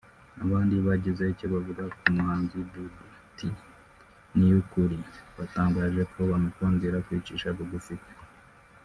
[0.43, 3.03] Abandi bagize icyo bavuga ku muhanzi Dudu
[3.35, 3.39] T
[4.35, 4.97] Niyukuri
[5.37, 8.13] batangaje ko bamukundira kwicisha bugufi kwe